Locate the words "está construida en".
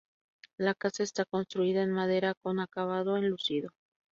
1.03-1.91